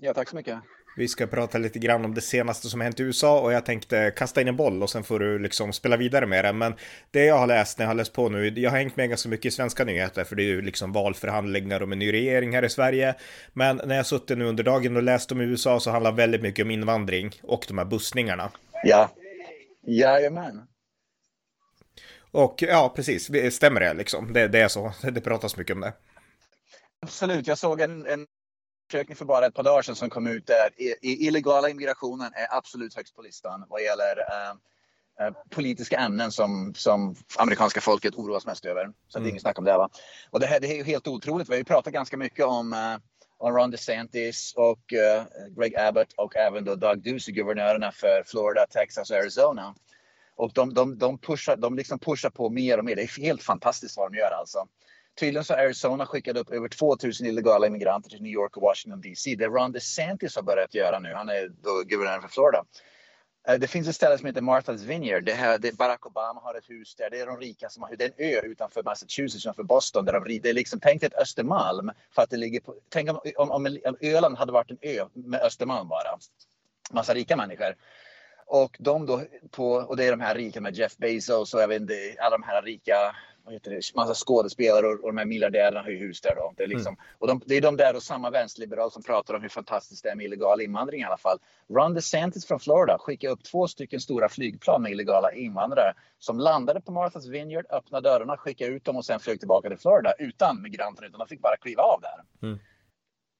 [0.00, 0.58] Ja, tack så mycket.
[0.96, 4.12] Vi ska prata lite grann om det senaste som hänt i USA och jag tänkte
[4.16, 6.58] kasta in en boll och sen får du liksom spela vidare med den.
[6.58, 6.74] Men
[7.10, 9.28] det jag har läst när jag har läst på nu, jag har hängt med ganska
[9.28, 12.64] mycket i svenska nyheter för det är ju liksom valförhandlingar om en ny regering här
[12.64, 13.14] i Sverige.
[13.52, 16.64] Men när jag suttit nu under dagen och läst om USA så handlar väldigt mycket
[16.64, 18.50] om invandring och de här bussningarna.
[18.84, 19.10] Ja,
[19.86, 20.66] jajamän.
[22.30, 24.32] Och ja, precis, stämmer det liksom?
[24.32, 25.92] Det, det är så, det pratas mycket om det.
[27.02, 28.26] Absolut, jag såg en, en
[28.94, 30.70] undersökning för bara ett par dagar sedan som kom ut där
[31.02, 37.14] illegala immigrationen är absolut högst på listan vad gäller uh, uh, politiska ämnen som, som
[37.38, 38.84] amerikanska folket oroas mest över.
[38.84, 38.94] Så mm.
[39.08, 39.28] det är mm.
[39.28, 39.76] inget snack om det.
[39.76, 39.88] Va?
[40.30, 41.48] Och det här det är ju helt otroligt.
[41.48, 42.98] Vi har ju pratat ganska mycket om, uh,
[43.38, 44.80] om Ron DeSantis och
[45.56, 49.74] Greg Abbott och även då Doug Ducey, guvernörerna för Florida, Texas och Arizona.
[50.36, 52.96] Och de, de, de, pushar, de liksom pushar på mer och mer.
[52.96, 54.68] Det är helt fantastiskt vad de gör alltså.
[55.18, 59.00] Tydligen så har Arizona skickat upp över 2000 illegala immigranter till New York och Washington
[59.00, 59.34] DC.
[59.34, 62.64] Det Ron DeSantis har börjat göra nu, han är då guvernör för Florida.
[63.48, 65.24] Eh, det finns ett ställe som heter Martha's Vineyard.
[65.24, 67.10] Det här, det Barack Obama har ett hus där.
[67.10, 70.04] Det är de rika som har Det är en ö utanför Massachusetts, utanför Boston.
[70.04, 71.90] Där de, det är liksom, tänk dig ett Östermalm.
[72.14, 75.40] För att det ligger på, tänk om, om, om Öland hade varit en ö med
[75.40, 76.18] Östermalm bara.
[76.90, 77.74] Massa rika människor.
[78.50, 81.68] Och de då på, och det är de här rika med Jeff Bezos och jag
[81.68, 82.94] vet inte, alla de här rika
[83.48, 86.52] vad heter det, massa skådespelare och, och de här miljardärerna har ju hus där då.
[86.56, 87.00] Det är, liksom, mm.
[87.18, 90.10] och de, det är de där och samma vänsterliberal som pratar om hur fantastiskt det
[90.10, 91.38] är med illegal invandring i alla fall.
[91.70, 96.80] Ron DeSantis från Florida skickade upp två stycken stora flygplan med illegala invandrare som landade
[96.80, 100.62] på Martha's Vineyard, öppnade dörrarna, skickade ut dem och sen flög tillbaka till Florida utan
[100.62, 102.48] migranter utan de fick bara kliva av där.
[102.48, 102.58] Mm.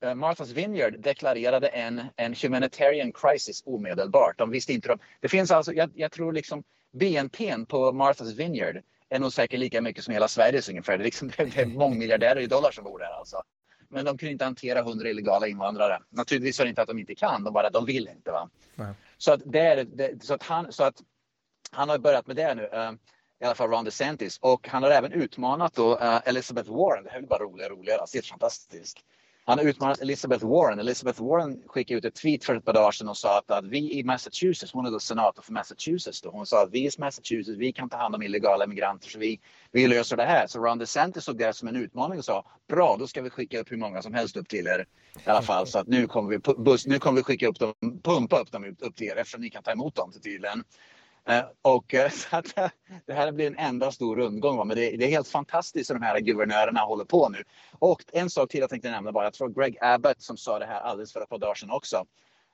[0.05, 4.39] Uh, Martha's Vineyard deklarerade en, en humanitarian crisis omedelbart.
[4.39, 4.89] De visste inte.
[4.89, 9.61] De, det finns alltså, jag, jag tror liksom BNP på Martha's Vineyard är nog säkert
[9.61, 10.99] lika mycket som hela Sveriges ungefär.
[10.99, 13.43] Det är, liksom, det är mångmiljardärer i dollar som bor där alltså.
[13.89, 15.99] Men de kunde inte hantera hundra illegala invandrare.
[16.11, 18.31] Naturligtvis är det inte att de inte kan, de bara de vill inte.
[18.31, 18.51] Va?
[19.19, 21.03] Så, att det är, det, så, att han, så att
[21.71, 22.63] han har börjat med det nu.
[22.63, 22.93] Uh,
[23.41, 24.39] i alla fall Ron DeSantis.
[24.39, 27.05] Och han har även utmanat då uh, Elizabeth Warren.
[27.05, 28.01] Det här blir bara roligare och roligare.
[28.13, 28.99] Det är fantastiskt.
[29.49, 30.79] Han har utmanat Elizabeth Warren.
[30.79, 33.65] Elizabeth Warren skickade ut ett tweet för ett par dagar sedan och sa att, att
[33.65, 36.91] vi i Massachusetts, hon är då senator för Massachusetts, då, hon sa att vi i
[36.99, 39.41] Massachusetts, vi kan ta hand om illegala migranter så vi,
[39.73, 40.47] vi löser det här.
[40.47, 43.61] Så Ron DeSantis såg det som en utmaning och sa bra, då ska vi skicka
[43.61, 44.87] upp hur många som helst upp till er
[45.27, 45.67] i alla fall.
[45.67, 48.77] Så att nu kommer vi, buss, nu kommer vi skicka upp dem, pumpa upp dem
[48.81, 50.65] upp till er eftersom ni kan ta emot dem tydligen.
[51.29, 52.55] Eh, och eh, så att,
[53.07, 54.69] det här blir en enda stor rundgång.
[54.69, 57.45] Men det, det, är helt fantastiskt hur de här guvernörerna håller på nu.
[57.73, 59.25] Och en sak till jag tänkte nämna bara.
[59.25, 62.05] Jag tror Greg Abbott som sa det här alldeles för ett par dagar sedan också.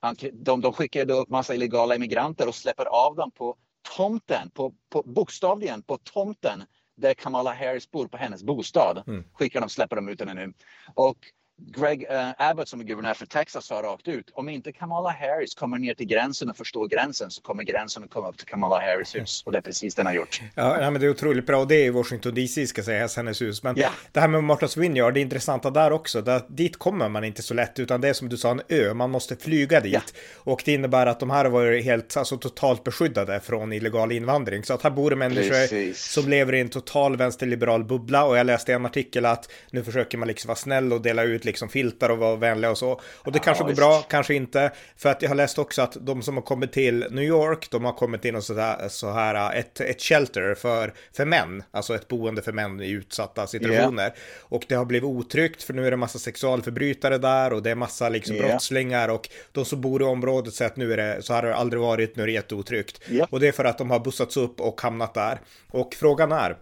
[0.01, 3.57] Han, de, de skickar upp massa illegala immigranter och släpper av dem på
[3.97, 6.65] tomten, på, på, bokstavligen på tomten
[6.97, 9.03] där Kamala Harris bor på hennes bostad.
[9.07, 9.25] Mm.
[9.33, 10.53] Skickar de, släpper de ut henne nu.
[10.95, 11.19] Och
[11.57, 15.55] Greg uh, Abbott som är guvernör för Texas sa rakt ut om inte Kamala Harris
[15.55, 18.81] kommer ner till gränsen och förstår gränsen så kommer gränsen att komma upp till Kamala
[18.81, 20.41] Harris hus och det är precis det den har gjort.
[20.55, 23.17] Ja, ja men det är otroligt bra och det är i Washington DC ska sägas
[23.17, 23.63] hennes hus.
[23.63, 23.93] Men yeah.
[24.13, 26.23] det här med Martha's Vineyard, det intressanta där också.
[26.23, 28.95] Där, dit kommer man inte så lätt utan det är som du sa en ö,
[28.95, 29.93] man måste flyga dit.
[29.93, 30.05] Yeah.
[30.37, 34.65] Och det innebär att de här varit helt, alltså totalt beskyddade från illegal invandring.
[34.65, 36.13] Så att här bor det människor precis.
[36.13, 40.19] som lever i en total vänsterliberal bubbla och jag läste en artikel att nu försöker
[40.19, 43.01] man liksom vara snäll och dela ut liksom filtar och vara vänliga och så.
[43.15, 44.73] Och det ja, kanske går bra, kanske inte.
[44.97, 47.85] För att jag har läst också att de som har kommit till New York, de
[47.85, 52.09] har kommit till något sådär, så här, ett, ett shelter för, för män, alltså ett
[52.09, 54.03] boende för män i utsatta situationer.
[54.03, 54.15] Yeah.
[54.41, 57.75] Och det har blivit otryggt för nu är det massa sexualförbrytare där och det är
[57.75, 58.49] massa liksom yeah.
[58.49, 61.55] brottslingar och de som bor i området säger att nu är det, så har det
[61.55, 63.01] aldrig varit, nu är det jätteotryggt.
[63.09, 63.29] Yeah.
[63.31, 65.41] Och det är för att de har bussats upp och hamnat där.
[65.71, 66.57] Och frågan är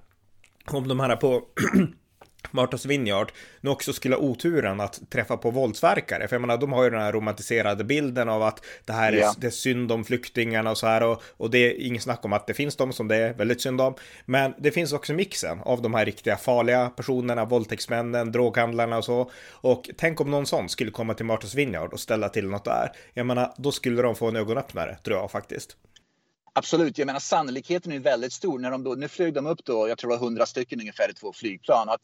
[0.67, 1.43] om de här på
[2.51, 6.29] Martha's Vineyard nu också skulle ha oturen att träffa på våldsverkare.
[6.29, 9.29] För jag menar, de har ju den här romantiserade bilden av att det här är,
[9.39, 11.03] det är synd om flyktingarna och så här.
[11.03, 13.61] Och, och det är inget snack om att det finns de som det är väldigt
[13.61, 13.95] synd om.
[14.25, 19.31] Men det finns också mixen av de här riktiga farliga personerna, våldtäktsmännen, droghandlarna och så.
[19.51, 22.93] Och tänk om någon sån skulle komma till Martha's Vineyard och ställa till något där.
[23.15, 25.77] Jag menar, då skulle de få en ögonöppnare, tror jag faktiskt.
[26.55, 28.59] Absolut, jag menar sannolikheten är väldigt stor.
[28.59, 31.11] När de då, nu flög de upp då, jag tror det var hundra stycken ungefär
[31.11, 31.89] i två flygplan.
[31.89, 32.01] Att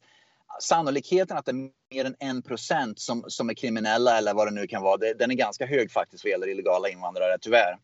[0.61, 4.51] sannolikheten att det är mer än en procent som, som är kriminella eller vad det
[4.51, 7.79] nu kan vara, det, den är ganska hög faktiskt vad gäller illegala invandrare, tyvärr.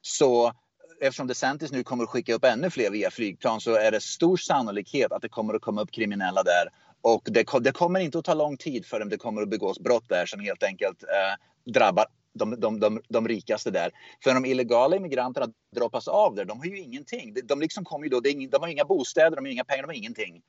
[0.00, 0.52] Så
[1.00, 4.36] eftersom DeSantis nu kommer att skicka upp ännu fler via flygplan så är det stor
[4.36, 6.68] sannolikhet att det kommer att komma upp kriminella där.
[7.00, 10.08] Och det, det kommer inte att ta lång tid förrän det kommer att begås brott
[10.08, 13.90] där som helt enkelt eh, drabbar de, de, de, de rikaste där.
[14.24, 17.34] För de illegala immigranterna droppas av där, de har ju ingenting.
[17.34, 19.86] De, de liksom kommer ju då, de har inga bostäder, de har inga pengar, de
[19.86, 20.42] har ingenting.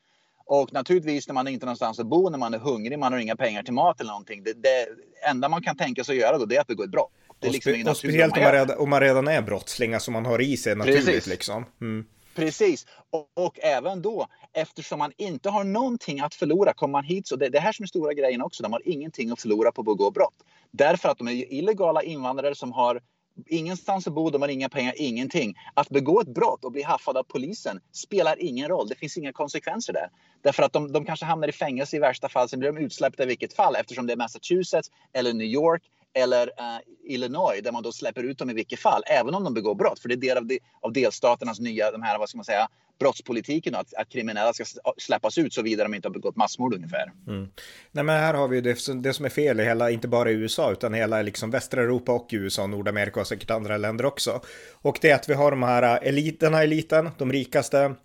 [0.48, 3.20] Och naturligtvis när man inte har någonstans att bo, när man är hungrig, man har
[3.20, 4.44] inga pengar till mat eller någonting.
[4.44, 4.88] Det, det
[5.30, 7.12] enda man kan tänka sig att göra då det är att begå ett brott.
[7.40, 9.94] Det är liksom och, spe, och speciellt om man, redan, om man redan är brottsling,
[9.94, 11.28] alltså man har i sig naturligt Precis.
[11.28, 11.66] liksom.
[11.82, 12.06] Mm.
[12.36, 17.28] Precis, och, och, även då eftersom man inte har någonting att förlora kommer man hit.
[17.28, 18.64] Så det, det här som är stora grejen också.
[18.64, 20.36] De har ingenting att förlora på att begå brott.
[20.72, 23.02] Därför att de är illegala invandrare som har
[23.46, 25.56] ingenstans att bo, de har inga pengar, ingenting.
[25.74, 28.88] Att begå ett brott och bli haffad av polisen spelar ingen roll.
[28.88, 30.10] Det finns inga konsekvenser där.
[30.42, 33.24] Därför att de, de kanske hamnar i fängelse i värsta fall, sen blir de utsläppta
[33.24, 35.84] i vilket fall eftersom det är Massachusetts eller New York
[36.18, 39.54] eller uh, Illinois där man då släpper ut dem i vilket fall, även om de
[39.54, 40.00] begår brott.
[40.00, 42.68] För det är del av, de, av delstaternas nya, de här, vad ska man säga,
[43.00, 44.66] brottspolitiken att, att kriminella ska
[44.98, 47.12] släppas ut såvida de inte har begått massmord ungefär.
[47.28, 47.48] Mm.
[47.92, 50.34] Nej men här har vi det, det som är fel i hela, inte bara i
[50.34, 54.42] USA utan hela liksom västra Europa och USA, Nordamerika och säkert andra länder också.
[54.72, 57.96] Och det är att vi har de här eh, eliterna, eliten, de rikaste,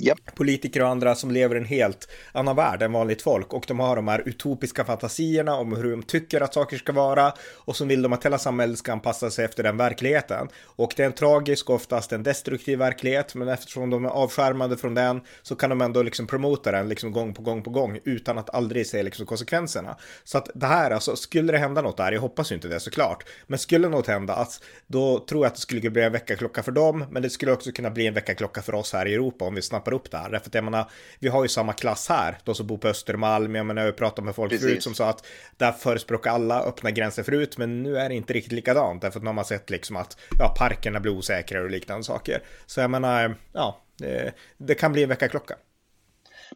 [0.00, 0.34] Yep.
[0.34, 3.80] Politiker och andra som lever i en helt annan värld än vanligt folk och de
[3.80, 7.84] har de här utopiska fantasierna om hur de tycker att saker ska vara och så
[7.84, 10.48] vill de att hela samhället ska anpassa sig efter den verkligheten.
[10.64, 14.76] Och det är en tragisk och oftast en destruktiv verklighet men eftersom de är avskärmade
[14.76, 17.98] från den så kan de ändå liksom promota den liksom gång på gång på gång
[18.04, 19.96] utan att aldrig se liksom konsekvenserna.
[20.24, 22.80] Så att det här alltså, skulle det hända något där, jag hoppas ju inte det
[22.80, 24.46] såklart, men skulle något hända,
[24.86, 27.72] då tror jag att det skulle bli en väckarklocka för dem, men det skulle också
[27.72, 30.18] kunna bli en väckarklocka för oss här i Europa om vi snabbt snappar upp det
[30.18, 30.30] här.
[30.30, 30.90] Därför att jag menar,
[31.20, 34.24] vi har ju samma klass här, de som bor på Östermalm, jag menar, jag pratat
[34.24, 34.66] med folk Precis.
[34.66, 35.26] förut som sa att
[35.56, 39.22] där förespråkar alla öppna gränser förut, men nu är det inte riktigt likadant, därför att
[39.22, 42.42] nu har man sett liksom att ja, parkerna blir osäkrare och liknande saker.
[42.66, 45.56] Så jag menar, ja, det, det kan bli en väckarklocka.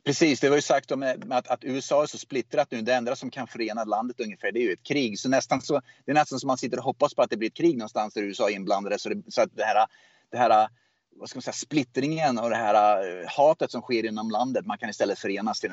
[0.05, 2.83] Precis, det var ju sagt om att, att, USA är så splittrat nu.
[2.83, 5.19] Det enda som kan förena landet ungefär det är ju ett krig.
[5.19, 7.49] Så nästan så, det är nästan som man sitter och hoppas på att det blir
[7.49, 8.99] ett krig någonstans där USA är inblandade.
[8.99, 9.87] Så, det, så att det här,
[10.31, 10.69] det här
[11.23, 14.67] vad ska man säga, splittringen och det här uh, hatet som sker inom landet.
[14.67, 15.71] Man kan istället förenas till,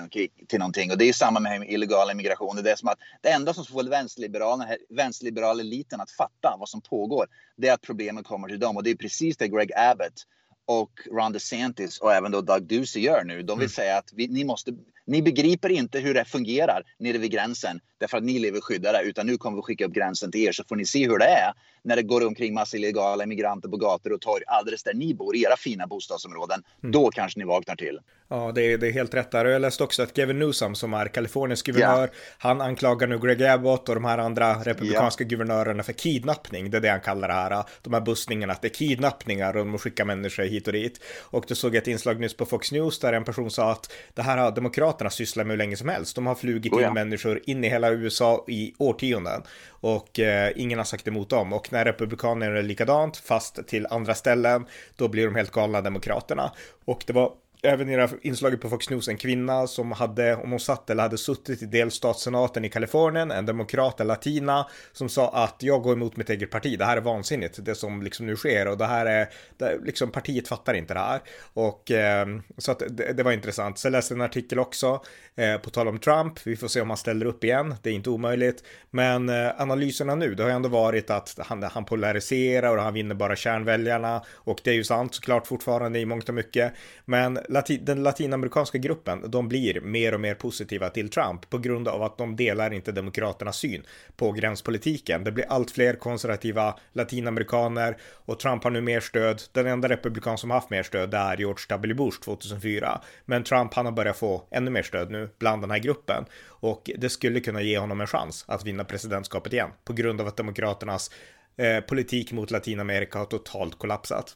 [0.47, 0.91] till någonting.
[0.91, 2.63] Och det är samma med illegal immigration.
[2.63, 6.81] Det är som att det enda som får vänsterliberala, vänsterliberala eliten att fatta vad som
[6.81, 8.77] pågår, det är att problemen kommer till dem.
[8.77, 10.25] Och det är precis det Greg Abbott
[10.65, 13.43] och Ron DeSantis och även då Doug Ducey gör nu.
[13.43, 13.69] De vill mm.
[13.69, 14.71] säga att vi, ni måste
[15.09, 19.27] ni begriper inte hur det fungerar nere vid gränsen därför att ni lever skyddade utan
[19.27, 21.53] nu kommer vi skicka upp gränsen till er så får ni se hur det är
[21.89, 25.35] när det går omkring massa illegala immigranter på gator och torg alldeles där ni bor
[25.35, 26.63] i era fina bostadsområden.
[26.83, 26.91] Mm.
[26.91, 27.99] Då kanske ni vaknar till.
[28.31, 29.45] Ja, det är, det är helt rätt där.
[29.45, 32.09] Och jag läste också att Kevin Newsom som är Kaliforniens guvernör, yeah.
[32.37, 35.29] han anklagar nu Greg Abbott och de här andra republikanska yeah.
[35.29, 36.71] guvernörerna för kidnappning.
[36.71, 39.65] Det är det han kallar det här, de här bussningarna, att det är kidnappningar och
[39.65, 41.01] de skickar människor hit och dit.
[41.21, 44.21] Och då såg ett inslag nyss på Fox News där en person sa att det
[44.21, 46.15] här har demokraterna sysslat med hur länge som helst.
[46.15, 46.87] De har flugit oh ja.
[46.87, 49.41] in människor in i hela USA i årtionden
[49.81, 51.53] och eh, ingen har sagt emot dem.
[51.53, 54.65] Och när republikaner är likadant, fast till andra ställen,
[54.95, 56.51] då blir de helt galna demokraterna.
[56.85, 57.31] Och det var
[57.63, 61.17] även i inslaget på Fox News en kvinna som hade, om hon satt eller hade
[61.17, 66.17] suttit i delstatssenaten i Kalifornien, en demokrat, en latina, som sa att jag går emot
[66.17, 66.79] mitt eget parti.
[66.79, 70.11] Det här är vansinnigt, det som liksom nu sker och det här är, det, liksom
[70.11, 71.21] partiet fattar inte det här.
[71.53, 73.77] Och eh, så att det, det, var intressant.
[73.77, 75.01] Så jag läste en artikel också,
[75.35, 77.93] eh, på tal om Trump, vi får se om han ställer upp igen, det är
[77.93, 78.63] inte omöjligt.
[78.89, 82.93] Men eh, analyserna nu, det har ju ändå varit att han, han polariserar och han
[82.93, 86.73] vinner bara kärnväljarna och det är ju sant såklart fortfarande i mångt och mycket.
[87.05, 91.87] Men Latin, den latinamerikanska gruppen, de blir mer och mer positiva till Trump på grund
[91.87, 93.83] av att de delar inte demokraternas syn
[94.15, 95.23] på gränspolitiken.
[95.23, 99.41] Det blir allt fler konservativa latinamerikaner och Trump har nu mer stöd.
[99.51, 101.93] Den enda republikan som haft mer stöd är George W.
[101.93, 103.01] Bush 2004.
[103.25, 106.91] Men Trump, han har börjat få ännu mer stöd nu bland den här gruppen och
[106.97, 110.37] det skulle kunna ge honom en chans att vinna presidentskapet igen på grund av att
[110.37, 111.11] demokraternas
[111.57, 114.35] eh, politik mot Latinamerika har totalt kollapsat.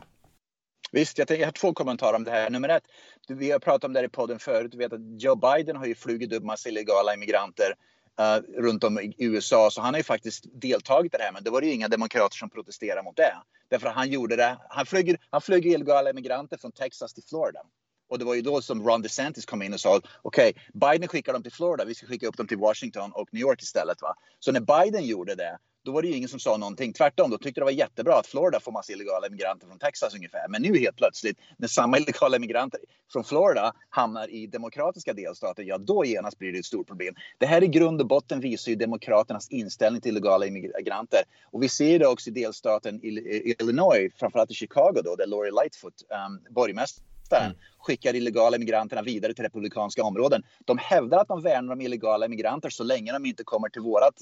[0.94, 2.50] Visst, jag, jag har två kommentarer om det här.
[2.50, 2.84] Nummer ett,
[3.28, 4.72] vi har pratat om det här i podden förut.
[4.72, 7.76] Du vet att Joe Biden har ju flugit upp massa illegala immigranter
[8.20, 9.70] uh, runt om i USA.
[9.72, 11.32] Så han har ju faktiskt deltagit i det här.
[11.32, 13.34] Men det var ju inga demokrater som protesterade mot det.
[13.70, 14.58] Därför att han gjorde det.
[14.70, 17.60] Han flög, han flög illegala immigranter från Texas till Florida.
[18.08, 21.08] Och det var ju då som Ron DeSantis kom in och sa okej, okay, Biden
[21.08, 24.02] skickar dem till Florida, vi ska skicka upp dem till Washington och New York istället.
[24.02, 24.16] Va?
[24.40, 26.94] Så när Biden gjorde det, då var det ju ingen som sa någonting.
[26.94, 30.48] Tvärtom, då tyckte det var jättebra att Florida får massa illegala immigranter från Texas ungefär.
[30.50, 32.80] Men nu helt plötsligt, när samma illegala immigranter
[33.12, 37.16] från Florida hamnar i demokratiska delstater, ja då genast blir det ett stort problem.
[37.38, 41.22] Det här i grund och botten visar ju demokraternas inställning till illegala immigranter.
[41.52, 45.94] Och vi ser det också i delstaten Illinois, framförallt i Chicago då, där Lori Lightfoot,
[46.10, 46.54] um,
[47.34, 47.58] borgmästare mm.
[47.78, 50.44] skickar illegala migranterna vidare till republikanska områden.
[50.66, 54.14] De hävdar att de värnar om illegala migranter så länge de inte kommer till vårat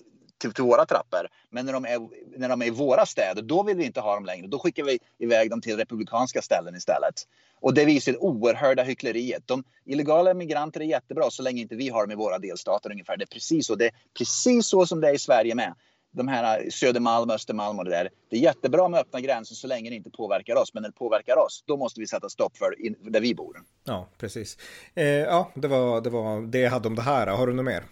[0.42, 1.28] till, till våra trappor.
[1.50, 2.00] Men när de, är,
[2.38, 4.48] när de är i våra städer, då vill vi inte ha dem längre.
[4.48, 7.16] Då skickar vi iväg dem till republikanska ställen istället.
[7.62, 9.44] Och det visar det oerhörda hyckleriet.
[9.46, 13.18] De illegala migranter är jättebra så länge inte vi har dem i våra delstater ungefär.
[13.18, 13.76] Det är precis så.
[13.76, 15.74] Det är precis så som det är i Sverige med.
[16.12, 18.10] De här Södermalm, Östermalm och det där.
[18.30, 20.74] Det är jättebra med öppna gränser så länge det inte påverkar oss.
[20.74, 22.76] Men när det påverkar oss, då måste vi sätta stopp för
[23.12, 23.64] där vi bor.
[23.84, 24.58] Ja, precis.
[24.96, 27.28] Eh, ja, det var, det var det jag hade om det här.
[27.28, 27.84] Har du något mer?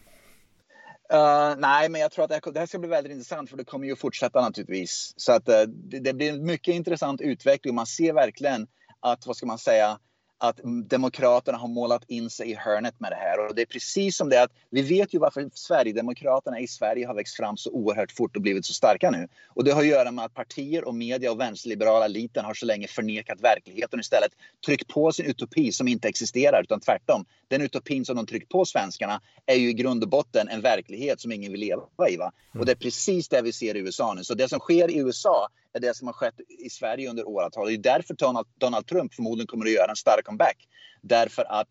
[1.14, 3.58] Uh, nej, men jag tror att det här, det här, ska bli väldigt intressant för
[3.58, 5.14] det kommer ju fortsätta naturligtvis.
[5.18, 7.76] Så att uh, det, det, blir en mycket intressant utveckling.
[7.76, 8.68] Man ser verkligen
[9.00, 10.00] att, vad ska man säga,
[10.42, 13.48] att Demokraterna har målat in sig i hörnet med det här.
[13.48, 17.14] Och det är precis som det att vi vet ju varför Sverigedemokraterna i Sverige har
[17.14, 19.28] växt fram så oerhört fort och blivit så starka nu.
[19.48, 22.66] Och det har att göra med att partier och media och vänsterliberala eliten har så
[22.66, 24.32] länge förnekat verkligheten och istället
[24.66, 27.26] tryckt på sin utopi som inte existerar utan tvärtom.
[27.48, 31.22] Den utopin som de tryckt på svenskarna är ju i grund och botten en verklighet
[31.22, 32.18] som ingen vill leva i.
[32.18, 32.32] Va?
[32.60, 34.24] Och det är precis det vi ser i USA nu.
[34.24, 37.68] Så det som sker i USA är det som har skett i Sverige under åratal.
[37.68, 40.58] Det är därför Donald, Donald Trump förmodligen kommer att göra en stark comeback.
[41.02, 41.68] Därför att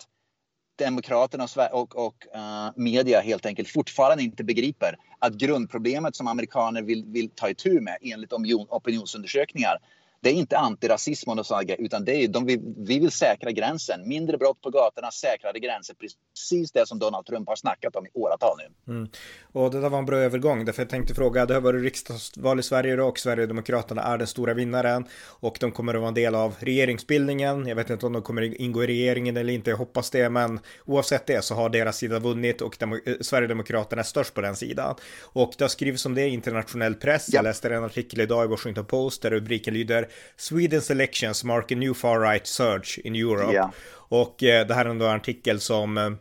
[0.78, 7.04] Demokraterna och, och uh, media helt enkelt fortfarande inte begriper att grundproblemet som amerikaner vill,
[7.04, 8.32] vill ta itu med enligt
[8.68, 9.78] opinionsundersökningar
[10.20, 13.50] det är inte antirasism och sådana grejer, utan det är, de vill, vi vill säkra
[13.50, 14.08] gränsen.
[14.08, 15.94] Mindre brott på gatorna, säkrare gränser.
[15.94, 18.94] Precis det som Donald Trump har snackat om i åratal nu.
[18.94, 19.08] Mm.
[19.52, 22.60] Och det där var en bra övergång, därför jag tänkte fråga, det har varit riksdagsval
[22.60, 26.14] i Sverige idag och Sverigedemokraterna är den stora vinnaren och de kommer att vara en
[26.14, 27.66] del av regeringsbildningen.
[27.66, 30.60] Jag vet inte om de kommer ingå i regeringen eller inte, jag hoppas det, men
[30.84, 32.88] oavsett det så har deras sida vunnit och eh,
[33.20, 34.94] Sverigedemokraterna är störst på den sidan.
[35.22, 37.26] Och det har skrivits om det i internationell press.
[37.28, 37.38] Ja.
[37.38, 41.74] Jag läste en artikel idag i Washington Post där rubriken lyder Sweden's elections mark a
[41.74, 43.52] new far-right surge in Europe.
[43.52, 43.70] Yeah.
[44.10, 46.14] Och eh, det här är en artikel som eh,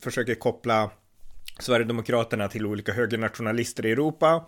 [0.00, 0.90] försöker koppla
[1.58, 4.44] Sverigedemokraterna till olika högernationalister i Europa.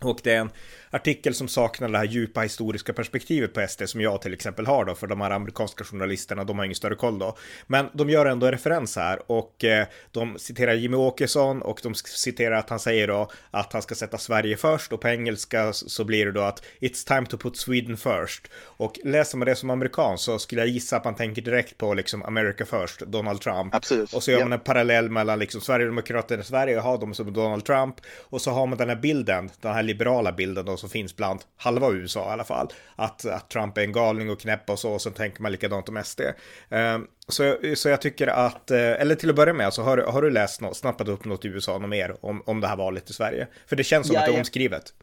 [0.00, 0.50] Och det är en
[0.94, 4.84] artikel som saknar det här djupa historiska perspektivet på SD som jag till exempel har
[4.84, 7.36] då, för de här amerikanska journalisterna, de har ingen större koll då.
[7.66, 12.56] Men de gör ändå referens här och eh, de citerar Jimmy Åkesson och de citerar
[12.56, 16.26] att han säger då att han ska sätta Sverige först och på engelska så blir
[16.26, 18.48] det då att It's time to put Sweden first.
[18.56, 21.94] Och läser man det som amerikan så skulle jag gissa att man tänker direkt på
[21.94, 23.74] liksom America first, Donald Trump.
[23.74, 24.12] Absolut.
[24.12, 27.32] Och så gör man en parallell mellan liksom Sverigedemokraterna i Sverige och har dem som
[27.32, 30.90] Donald Trump och så har man den här bilden, den här liberala bilden då som
[30.90, 32.68] finns bland halva USA i alla fall.
[32.96, 35.88] Att, att Trump är en galning och knäpp och så, och så tänker man likadant
[35.88, 36.20] om SD.
[36.68, 40.22] Um, så, så jag tycker att, eh, eller till att börja med, så har, har
[40.22, 43.10] du läst något, snappat upp något i USA, något mer om, om det här valet
[43.10, 43.48] i Sverige?
[43.66, 44.94] För det känns som ja, att det är omskrivet.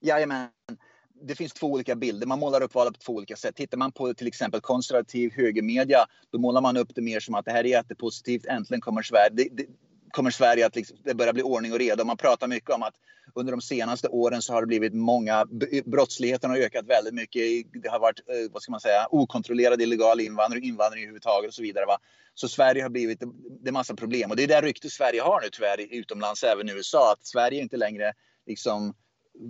[0.00, 0.48] Jajamän.
[1.22, 2.26] Det finns två olika bilder.
[2.26, 3.56] Man målar upp valet på två olika sätt.
[3.56, 7.44] Tittar man på till exempel konservativ högermedia, då målar man upp det mer som att
[7.44, 8.46] det här är jättepositivt.
[8.46, 9.30] Äntligen kommer Sverige.
[9.32, 9.66] Det, det,
[10.10, 12.04] kommer Sverige att liksom, det börjar bli ordning och reda.
[12.04, 12.94] Man pratar mycket om att
[13.34, 15.46] under de senaste åren så har det blivit många,
[15.84, 17.42] brottsligheten har ökat väldigt mycket.
[17.82, 21.62] Det har varit, eh, vad ska man säga, okontrollerad illegal invandring, invandring överhuvudtaget och så
[21.62, 21.86] vidare.
[21.86, 21.98] Va?
[22.34, 23.22] Så Sverige har blivit,
[23.62, 26.68] det är massa problem och det är det rykte Sverige har nu tyvärr utomlands, även
[26.68, 28.12] i USA, att Sverige inte längre
[28.46, 28.94] liksom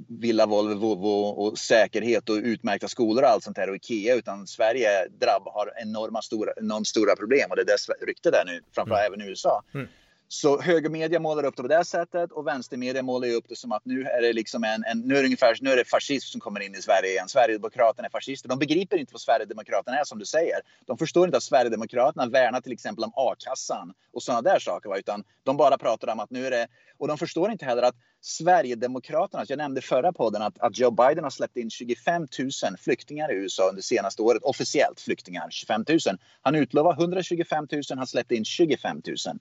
[0.09, 4.47] Villa, Volvo, Volvo och säkerhet och utmärkta skolor och allt sånt här och Ikea utan
[4.47, 8.61] Sverige drabb, har enorma stora, enormt stora problem och det är det ryktet är nu,
[8.75, 9.13] framförallt mm.
[9.13, 9.63] även i USA.
[9.75, 9.89] Mm.
[10.29, 13.85] Så högermedia målar upp det på det sättet och vänstermedia målar upp det som att
[13.85, 16.41] nu är det liksom en, en nu är det ungefär nu är det fascism som
[16.41, 17.29] kommer in i Sverige igen.
[17.29, 18.49] Sverigedemokraterna är fascister.
[18.49, 20.57] De begriper inte vad Sverigedemokraterna är som du säger.
[20.87, 24.99] De förstår inte att Sverigedemokraterna värnar till exempel om a-kassan och sådana där saker, va?
[24.99, 26.69] utan de bara pratar om att nu är det
[26.99, 31.25] och de förstår inte heller att Sverigedemokraterna, jag nämnde förra podden att, att Joe Biden
[31.25, 35.99] har släppt in 25 000 flyktingar i USA under senaste året, officiellt flyktingar, 25 000.
[36.43, 39.39] Han utlovade 125 000, han släppte in 25 000.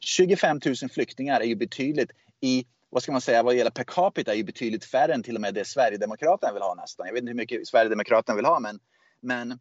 [0.00, 4.32] 25 000 flyktingar är ju betydligt i vad ska man säga, vad gäller per capita
[4.32, 7.06] är ju betydligt färre än till och med det Sverigedemokraterna vill ha nästan.
[7.06, 8.80] Jag vet inte hur mycket Sverigedemokraterna vill ha, men,
[9.20, 9.58] men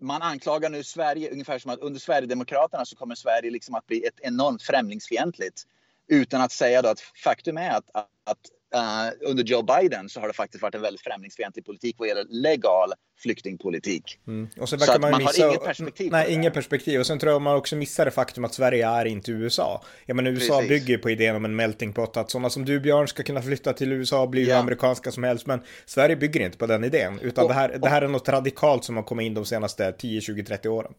[0.00, 4.06] man anklagar nu Sverige ungefär som att under Sverigedemokraterna så kommer Sverige liksom att bli
[4.06, 5.62] ett enormt främlingsfientligt.
[6.08, 8.40] Utan att säga då att faktum är att, att, att
[8.74, 12.26] uh, under Joe Biden så har det faktiskt varit en väldigt främlingsfientlig politik vad gäller
[12.28, 14.18] legal flyktingpolitik.
[14.26, 14.48] Mm.
[14.60, 16.12] Och så, så man, man har inget perspektiv.
[16.12, 17.00] Nej, inget perspektiv.
[17.00, 19.82] Och sen tror jag man också missar det faktum att Sverige är inte USA.
[20.06, 20.68] Ja, men USA Precis.
[20.68, 23.72] bygger på idén om en melting pot, att sådana som du Björn ska kunna flytta
[23.72, 24.56] till USA och bli ja.
[24.56, 25.46] amerikanska som helst.
[25.46, 28.28] Men Sverige bygger inte på den idén, utan och, det, här, det här är något
[28.28, 30.92] radikalt som har kommit in de senaste 10, 20, 30 åren.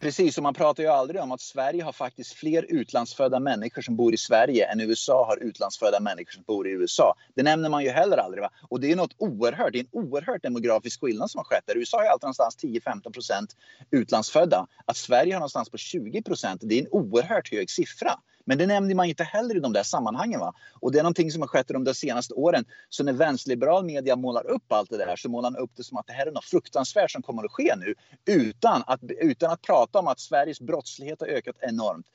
[0.00, 3.96] Precis, och man pratar ju aldrig om att Sverige har faktiskt fler utlandsfödda människor som
[3.96, 7.14] bor i Sverige än USA har utlandsfödda människor som bor i USA.
[7.34, 8.42] Det nämner man ju heller aldrig.
[8.42, 8.50] Va?
[8.68, 11.76] Och det är något oerhört, det är en oerhört demografisk skillnad som har skett där.
[11.76, 13.56] USA har alltid någonstans 10-15 procent
[13.90, 14.66] utlandsfödda.
[14.84, 18.12] Att Sverige har någonstans på 20 procent, det är en oerhört hög siffra.
[18.46, 20.40] Men det nämner man inte heller i de där sammanhangen.
[20.40, 20.54] Va?
[20.80, 22.64] Och det är någonting som har skett de senaste åren.
[22.88, 25.98] Så när vänsterliberal media målar upp allt det där så målar man upp det som
[25.98, 27.94] att det här är något fruktansvärt som kommer att ske nu.
[28.26, 32.06] Utan att, utan att prata om att Sveriges brottslighet har ökat enormt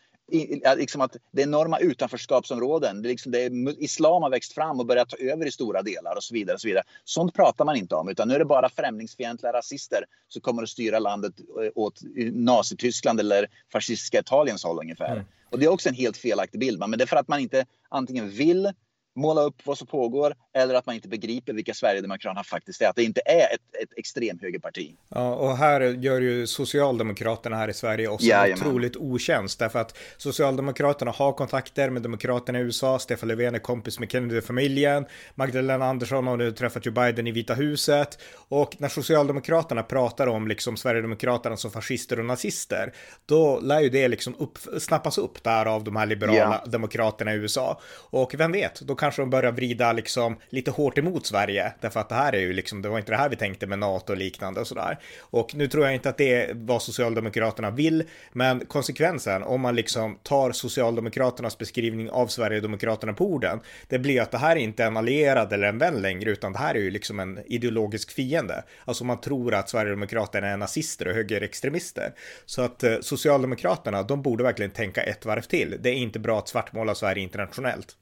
[0.77, 3.01] liksom att det enorma utanförskapsområden.
[3.01, 6.15] Det liksom det är, islam har växt fram och börjat ta över i stora delar
[6.15, 6.53] och så vidare.
[6.53, 6.83] Och så vidare.
[7.03, 10.69] Sånt pratar man inte om utan nu är det bara främlingsfientliga rasister som kommer att
[10.69, 11.99] styra landet eh, åt
[12.33, 15.11] Nazityskland eller fascistiska Italiens håll ungefär.
[15.11, 15.25] Mm.
[15.49, 16.79] Och det är också en helt felaktig bild.
[16.79, 18.71] Men det är för att man inte antingen vill
[19.15, 22.89] måla upp vad som pågår eller att man inte begriper vilka Sverigedemokraterna faktiskt är.
[22.89, 24.95] Att det inte är ett, ett extremhögerparti.
[25.09, 28.67] Ja, och här gör ju Socialdemokraterna här i Sverige också Jajamän.
[28.67, 29.59] otroligt otjänst.
[29.59, 32.99] Därför att Socialdemokraterna har kontakter med Demokraterna i USA.
[32.99, 35.05] Stefan Löfven är kompis med Kennedy-familjen.
[35.35, 38.19] Magdalena Andersson har nu träffat Joe Biden i Vita huset.
[38.33, 42.93] Och när Socialdemokraterna pratar om liksom Sverigedemokraterna som fascister och nazister,
[43.25, 46.71] då lär ju det liksom upp, snappas upp där av de här liberala ja.
[46.71, 47.81] demokraterna i USA.
[47.93, 51.73] Och vem vet, då kanske de börjar vrida liksom lite hårt emot Sverige.
[51.79, 53.79] Därför att det här är ju liksom, det var inte det här vi tänkte med
[53.79, 54.99] NATO och liknande och sådär.
[55.19, 58.03] Och nu tror jag inte att det är vad Socialdemokraterna vill,
[58.33, 64.31] men konsekvensen om man liksom tar Socialdemokraternas beskrivning av Sverigedemokraterna på orden, det blir att
[64.31, 66.91] det här är inte en allierad eller en vän längre, utan det här är ju
[66.91, 68.63] liksom en ideologisk fiende.
[68.85, 72.13] Alltså man tror att Sverigedemokraterna är nazister och högerextremister.
[72.45, 75.77] Så att eh, Socialdemokraterna, de borde verkligen tänka ett varv till.
[75.79, 77.95] Det är inte bra att svartmåla Sverige internationellt.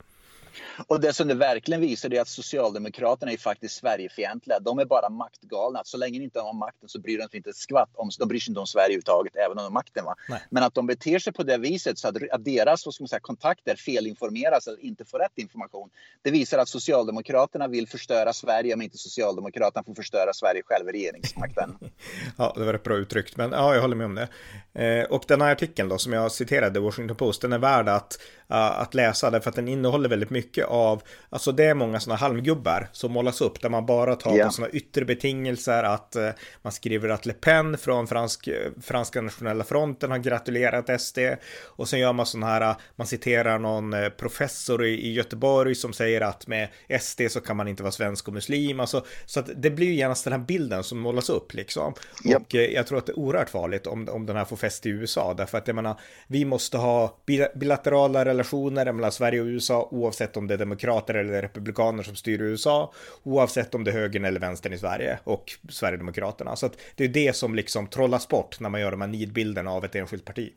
[0.87, 4.59] Och det som det verkligen visar är att Socialdemokraterna är faktiskt Sverigefientliga.
[4.59, 5.81] De är bara maktgalna.
[5.83, 8.27] Så länge de inte har makten så bryr de sig inte ett skvatt om, de
[8.27, 10.05] bryr sig inte om Sverige överhuvudtaget, även om de har makten.
[10.05, 10.15] Va?
[10.49, 13.07] Men att de beter sig på det viset så att, att deras vad ska man
[13.07, 15.89] säga, kontakter felinformeras eller inte får rätt information.
[16.21, 20.91] Det visar att Socialdemokraterna vill förstöra Sverige om inte Socialdemokraterna får förstöra Sverige själv i
[20.91, 21.77] regeringsmakten.
[22.37, 24.27] ja, det var ett bra uttryckt, men ja, jag håller med om det.
[24.73, 28.19] Eh, och den här artikeln då som jag citerade, Washington Post, den är värd att,
[28.51, 32.17] uh, att läsa därför att den innehåller väldigt mycket av, alltså det är många sådana
[32.17, 34.47] halmgubbar som målas upp där man bara tar yeah.
[34.47, 36.29] på sådana yttre betingelser att uh,
[36.61, 38.49] man skriver att Le Pen från fransk,
[38.81, 41.19] franska nationella fronten har gratulerat SD
[41.63, 46.21] och sen gör man sådana här, man citerar någon professor i, i Göteborg som säger
[46.21, 46.67] att med
[47.01, 49.93] SD så kan man inte vara svensk och muslim, alltså så att det blir ju
[49.93, 51.93] genast den här bilden som målas upp liksom.
[52.25, 52.41] Yep.
[52.41, 54.91] Och jag tror att det är oerhört farligt om, om den här får fäste i
[54.91, 55.33] USA.
[55.33, 57.17] Därför att jag menar, vi måste ha
[57.55, 62.41] bilaterala relationer mellan Sverige och USA oavsett om det är demokrater eller republikaner som styr
[62.41, 62.93] USA.
[63.23, 66.55] Oavsett om det är högern eller vänstern i Sverige och Sverigedemokraterna.
[66.55, 69.71] Så att det är det som liksom trollas bort när man gör de här nidbilderna
[69.71, 70.51] av ett enskilt parti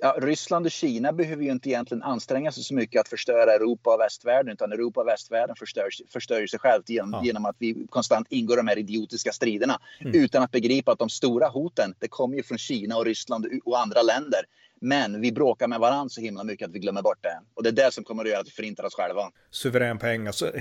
[0.00, 3.94] ja, Ryssland och Kina behöver ju inte egentligen anstränga sig så mycket att förstöra Europa
[3.94, 7.24] och västvärlden utan Europa och västvärlden förstör, förstör sig självt genom, ja.
[7.24, 10.14] genom att vi konstant ingår de här idiotiska striderna mm.
[10.14, 13.80] utan att begripa att de stora hoten det kommer ju från Kina och Ryssland och
[13.80, 14.40] andra länder
[14.80, 17.40] men vi bråkar med varandra så himla mycket att vi glömmer bort det.
[17.54, 19.30] Och det är det som kommer att göra att vi förintar oss själva.
[19.50, 20.52] Suverän poäng, alltså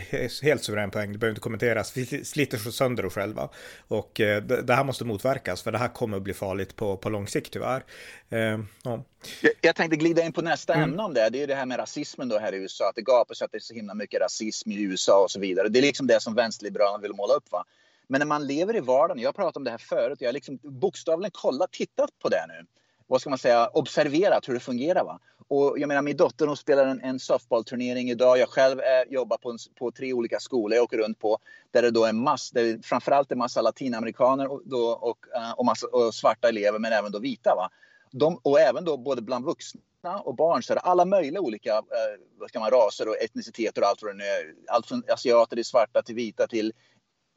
[0.41, 1.11] helt suverän poäng.
[1.11, 1.97] Det behöver inte kommenteras.
[1.97, 3.49] Vi sliter sönder oss själva.
[3.87, 6.97] Och eh, det, det, här måste motverkas för det här kommer att bli farligt på,
[6.97, 7.83] på lång sikt tyvärr.
[8.29, 8.39] Eh,
[8.83, 9.03] ja.
[9.41, 10.89] jag, jag tänkte glida in på nästa mm.
[10.89, 11.29] ämne om det.
[11.29, 12.89] Det är det här med rasismen då här i USA.
[12.89, 15.39] Att det gapar så att det är så himla mycket rasism i USA och så
[15.39, 15.69] vidare.
[15.69, 17.51] Det är liksom det som vänsterliberalerna vill måla upp.
[17.51, 17.65] Va?
[18.07, 20.33] Men när man lever i vardagen, jag har pratat om det här förut, jag har
[20.33, 22.65] liksom bokstavligen kollat, tittat på det nu
[23.09, 25.03] vad ska man säga, observerat hur det fungerar.
[25.03, 25.19] Va?
[25.47, 28.37] Och jag menar, min dotter hon spelar en, en softballturnering idag.
[28.37, 31.37] Jag själv är, jobbar på, en, på tre olika skolor jag åker runt på.
[31.71, 35.51] Där det då är mass, där det framförallt är massa latinamerikaner och, då, och, eh,
[35.51, 37.55] och, massa, och svarta elever, men även då vita.
[37.55, 37.69] Va?
[38.11, 41.73] De, och även då både bland vuxna och barn så är det alla möjliga olika
[41.73, 44.53] eh, vad ska man, raser och etniciteter och allt vad det nu är.
[44.67, 46.73] Allt från asiater till svarta till vita till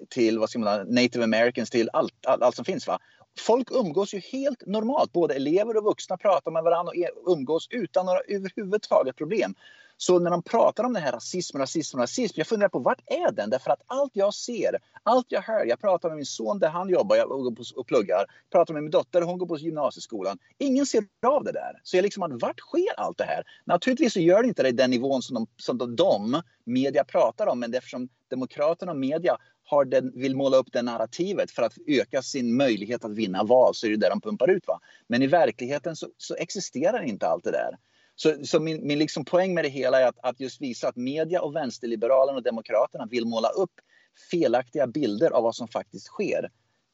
[0.08, 2.86] till vad ska man native americans till allt, allt, allt som finns.
[2.86, 2.98] Va?
[3.38, 5.12] Folk umgås ju helt normalt.
[5.12, 6.92] Både elever och vuxna pratar med varandra
[7.24, 9.54] och umgås utan några överhuvudtaget problem.
[9.96, 13.32] Så när de pratar om den här rasism, rasism, rasism, jag funderar på vart är
[13.32, 13.50] den?
[13.50, 16.88] Därför att allt jag ser, allt jag hör, jag pratar med min son där han
[16.88, 17.32] jobbar
[17.78, 20.38] och pluggar, pratar med min dotter, hon går på gymnasieskolan.
[20.58, 21.80] Ingen ser av det där.
[21.82, 23.42] Så jag liksom, vart sker allt det här?
[23.64, 27.04] Naturligtvis så gör det inte det i den nivån som de, som de, de media
[27.04, 29.36] pratar om, men eftersom Demokraterna och media
[29.72, 33.74] har den, vill måla upp det narrativet för att öka sin möjlighet att vinna val
[33.74, 34.66] så är det det de pumpar ut.
[34.66, 34.80] Va?
[35.06, 37.78] Men i verkligheten så, så existerar inte allt det där.
[38.16, 40.96] Så, så min, min liksom poäng med det hela är att, att just visa att
[40.96, 43.72] media och vänsterliberalerna och demokraterna vill måla upp
[44.30, 46.50] felaktiga bilder av vad som faktiskt sker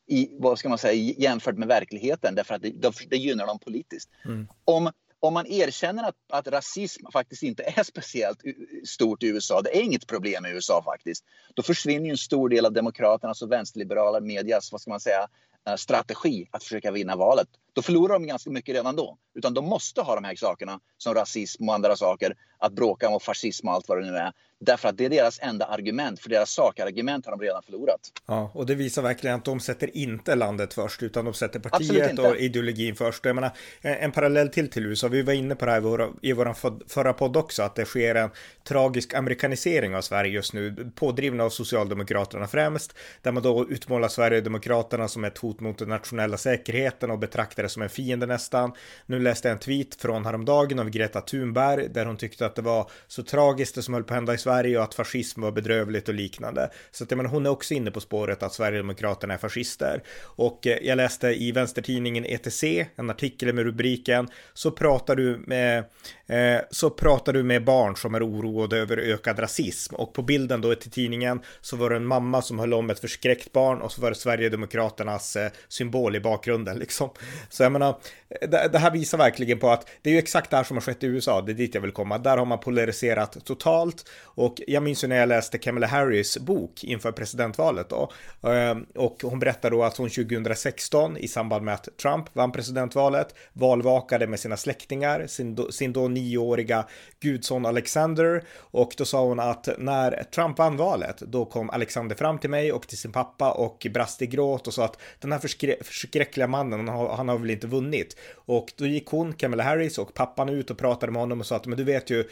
[0.07, 4.11] i, vad ska man säga, jämfört med verkligheten därför att det, det gynnar dem politiskt.
[4.25, 4.49] Mm.
[4.65, 8.39] Om, om man erkänner att, att rasism faktiskt inte är speciellt
[8.85, 12.67] stort i USA, det är inget problem i USA faktiskt, då försvinner en stor del
[12.67, 15.29] av demokraternas och vänsterliberala medias, vad ska man säga,
[15.69, 17.49] eh, strategi att försöka vinna valet.
[17.79, 19.19] Då förlorar de ganska mycket redan då.
[19.35, 23.21] Utan de måste ha de här sakerna som rasism och andra saker, att bråka om
[23.21, 24.33] fascism och allt vad det nu är.
[24.61, 28.01] Därför att det är deras enda argument, för deras sakargument har de redan förlorat.
[28.27, 32.19] Ja, och det visar verkligen att de sätter inte landet först, utan de sätter partiet
[32.19, 33.25] och ideologin först.
[33.25, 36.89] Jag menar, en parallell till till USA, vi var inne på det här i vår,
[36.89, 38.31] förra podd också, att det sker en
[38.69, 45.09] tragisk amerikanisering av Sverige just nu, pådrivna av Socialdemokraterna främst, där man då utmålar Sverigedemokraterna
[45.09, 48.73] som ett hot mot den nationella säkerheten och betraktar det som en fiende nästan.
[49.07, 52.63] Nu läste jag en tweet från häromdagen av Greta Thunberg, där hon tyckte att det
[52.63, 55.53] var så tragiskt det som höll på att hända i Sverige och att fascism var
[55.53, 56.71] bedrövligt och liknande.
[56.91, 60.03] Så att jag menar, hon är också inne på spåret att Sverigedemokraterna är fascister.
[60.23, 62.65] Och eh, jag läste i vänstertidningen ETC
[62.97, 65.85] en artikel med rubriken Så pratar du med
[66.29, 70.61] eh, så pratar du med barn som är oroade över ökad rasism och på bilden
[70.61, 73.93] då till tidningen så var det en mamma som höll om ett förskräckt barn och
[73.93, 77.11] så var det Sverigedemokraternas eh, symbol i bakgrunden liksom.
[77.49, 77.89] Så jag menar,
[78.29, 80.77] eh, det, det, här visar verkligen på att det är ju exakt det här som
[80.77, 82.19] har skett i USA, det är dit jag vill komma.
[82.19, 86.85] Där har man polariserat totalt och jag minns ju när jag läste Kamala Harris bok
[86.85, 88.13] inför presidentvalet då
[88.43, 93.35] ehm, och hon berättade då att hon 2016 i samband med att Trump vann presidentvalet
[93.53, 96.85] valvakade med sina släktingar, sin då, sin då nioåriga
[97.21, 102.39] gudson Alexander och då sa hon att när Trump vann valet då kom Alexander fram
[102.39, 105.39] till mig och till sin pappa och brast i gråt och sa att den här
[105.39, 108.17] förskrä förskräckliga mannen, han har, han har väl inte vunnit.
[108.35, 111.57] Och då gick hon, Kamala Harris och pappan ut och pratade med honom och sa
[111.57, 112.25] att men du vet ju,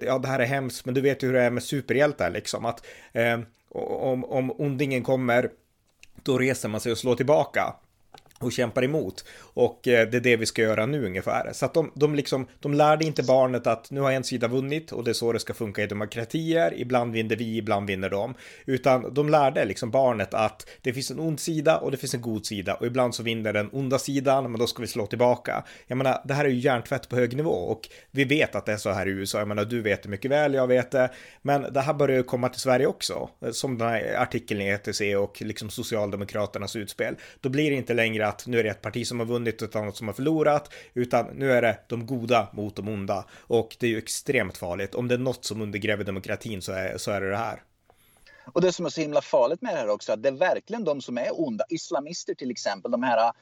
[0.00, 2.64] ja det här är hemskt, men du vet ju hur det är med superhjältar liksom.
[2.64, 3.40] Att eh,
[3.74, 5.50] om, om ondingen kommer,
[6.22, 7.74] då reser man sig och slår tillbaka
[8.40, 9.24] och kämpar emot.
[9.38, 11.52] Och eh, det är det vi ska göra nu ungefär.
[11.52, 14.92] Så att de, de, liksom, de lärde inte barnet att nu har en sida vunnit
[14.92, 16.74] och det är så det ska funka i demokratier.
[16.76, 18.34] Ibland vinner vi, ibland vinner de.
[18.66, 22.20] Utan de lärde liksom barnet att det finns en ond sida och det finns en
[22.20, 22.74] god sida.
[22.74, 25.64] Och ibland så vinner den onda sidan, men då ska vi slå tillbaka.
[25.86, 28.72] Jag menar, det här är ju hjärntvätt på hög nivå och vi vet att det
[28.72, 29.38] är så här i USA.
[29.38, 31.10] Jag menar, du vet det mycket väl, jag vet det.
[31.42, 33.28] Men det här börjar ju komma till Sverige också.
[33.44, 37.14] Eh, som den här artikeln i ETC och liksom Socialdemokraternas utspel.
[37.40, 39.68] Då blir det inte längre att nu är det ett parti som har vunnit och
[39.68, 43.24] ett annat som har förlorat, utan nu är det de goda mot de onda.
[43.32, 44.94] Och det är ju extremt farligt.
[44.94, 47.62] Om det är något som undergräver demokratin så är, så är det det här.
[48.52, 50.84] Och det som är så himla farligt med det här också, att det är verkligen
[50.84, 53.32] de som är onda, islamister till exempel, de här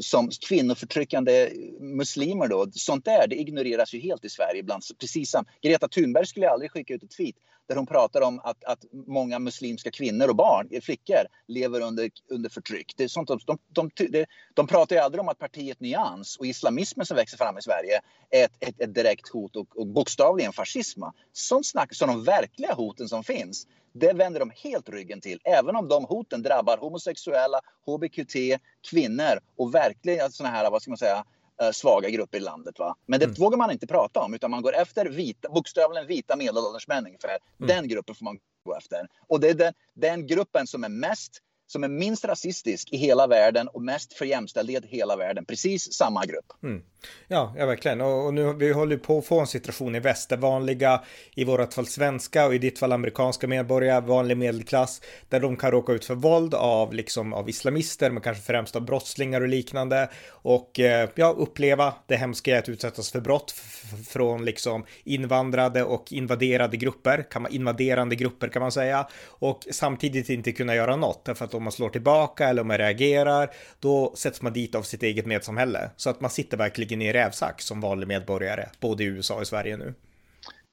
[0.00, 1.50] som kvinnoförtryckande
[1.80, 4.82] muslimer då, sånt där, det ignoreras ju helt i Sverige ibland.
[5.00, 7.36] Precis som Greta Thunberg skulle aldrig skicka ut ett tweet
[7.68, 12.10] där hon pratar om att, att många muslimska kvinnor och barn, eh, flickor, lever under,
[12.30, 12.94] under förtryck.
[12.96, 16.46] Det är sånt, de, de, de, de pratar ju aldrig om att partiet Nyans och
[16.46, 18.00] islamismen som växer fram i Sverige
[18.30, 21.02] är ett, ett, ett direkt hot och, och bokstavligen fascism.
[21.32, 25.40] Sånt snack, så de verkliga hoten som finns, det vänder de helt ryggen till.
[25.44, 30.98] Även om de hoten drabbar homosexuella, hbqt, kvinnor och verkligen sådana här, vad ska man
[30.98, 31.24] säga,
[31.62, 32.78] Eh, svaga grupper i landet.
[32.78, 32.96] Va?
[33.06, 33.34] Men det mm.
[33.38, 37.38] vågar man inte prata om utan man går efter vita, bokstavligen vita medelålders män ungefär.
[37.58, 37.68] Mm.
[37.68, 39.08] Den gruppen får man gå efter.
[39.26, 43.26] Och det är den, den gruppen som är mest som är minst rasistisk i hela
[43.26, 45.44] världen och mest för jämställdhet i hela världen.
[45.44, 46.52] Precis samma grupp.
[46.62, 46.82] Mm.
[47.28, 48.00] Ja, ja, verkligen.
[48.00, 51.02] Och, och, nu vi håller på att få en situation i väst där vanliga,
[51.34, 55.70] i vårat fall svenska och i ditt fall amerikanska medborgare, vanlig medelklass, där de kan
[55.70, 60.10] råka ut för våld av, liksom, av islamister, men kanske främst av brottslingar och liknande.
[60.30, 63.54] Och eh, ja, uppleva det hemska att utsättas för brott
[64.08, 69.08] från liksom invandrade och invaderade grupper, kan man, invaderande grupper kan man säga.
[69.26, 72.78] Och samtidigt inte kunna göra något, därför att om man slår tillbaka eller om man
[72.78, 75.90] reagerar, då sätts man dit av sitt eget medsamhälle.
[75.96, 79.46] Så att man sitter verkligen i rävsax som vanlig medborgare, både i USA och i
[79.46, 79.94] Sverige nu.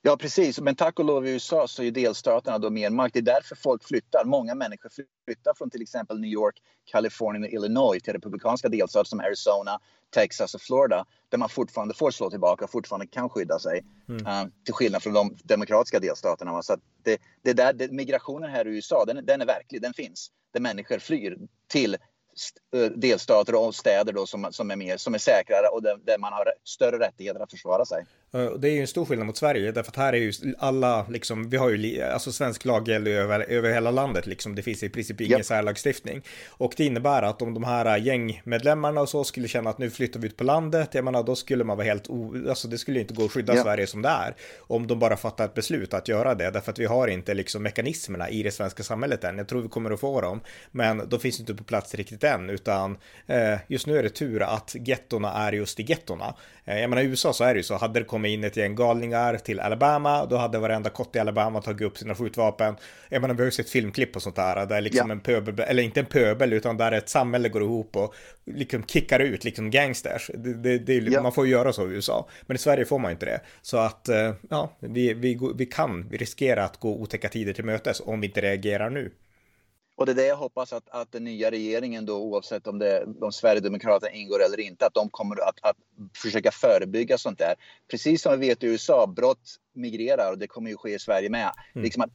[0.08, 0.60] Ja, precis.
[0.60, 3.14] Men tack och lov i USA så är delstaterna då mer makt.
[3.14, 4.26] Det är därför folk flyttar.
[4.26, 4.90] Många människor
[5.26, 6.56] flyttar från till exempel New York,
[6.92, 9.80] Kalifornien och Illinois till republikanska delstater som Arizona,
[10.14, 13.84] Texas och Florida där man fortfarande får slå tillbaka och fortfarande kan skydda sig.
[14.10, 14.26] Mm.
[14.26, 16.62] Uh, till skillnad från de demokratiska delstaterna.
[16.62, 20.32] Så det, det där, det, migrationen här i USA, den, den är verklig, den finns.
[20.54, 21.38] Där människor flyr
[21.68, 21.98] till
[22.96, 26.34] delstater och städer då som, som, är, mer, som är säkrare och där, där man
[26.34, 28.06] har större rättigheter att försvara sig.
[28.58, 31.50] Det är ju en stor skillnad mot Sverige, därför att här är ju alla, liksom,
[31.50, 34.90] vi har ju, alltså svensk lag gäller över, över hela landet, liksom, det finns i
[34.90, 35.46] princip ingen yep.
[35.46, 36.22] särlagstiftning.
[36.50, 40.20] Och det innebär att om de här gängmedlemmarna och så skulle känna att nu flyttar
[40.20, 43.00] vi ut på landet, jag menar då skulle man vara helt, o, alltså det skulle
[43.00, 43.64] inte gå att skydda yep.
[43.64, 44.36] Sverige som det är.
[44.60, 47.64] Om de bara fattar ett beslut att göra det, därför att vi har inte liksom
[47.64, 49.38] mekanismerna i det svenska samhället än.
[49.38, 52.50] Jag tror vi kommer att få dem, men de finns inte på plats riktigt än,
[52.50, 56.36] utan eh, just nu är det tur att gettorna är just i gettorna.
[56.66, 58.58] Eh, jag menar i USA så är det ju så, hade det kommit in ett
[58.58, 62.76] gäng galningar till Alabama, då hade varenda kott i Alabama tagit upp sina skjutvapen.
[63.10, 65.12] Jag menar vi har ju sett filmklipp och sånt där, där liksom ja.
[65.12, 69.20] en pöbel, eller inte en pöbel, utan där ett samhälle går ihop och liksom kickar
[69.20, 70.32] ut liksom gangsters.
[70.34, 71.22] Det, det, det, ja.
[71.22, 73.40] Man får ju göra så i USA, men i Sverige får man inte det.
[73.62, 77.66] Så att, eh, ja, vi, vi, vi kan vi riskerar att gå otäcka tider till
[77.66, 79.12] mötes om vi inte reagerar nu.
[79.96, 83.06] Och det är det jag hoppas att, att den nya regeringen då oavsett om, det,
[83.22, 85.78] om Sverigedemokraterna ingår eller inte, att de kommer att, att
[86.18, 87.56] försöka förebygga sånt där.
[87.92, 91.30] Precis som vi vet i USA, brott migrerar och det kommer ju ske i Sverige
[91.30, 91.52] med.
[91.74, 91.84] Mm.
[91.84, 92.10] Liksom att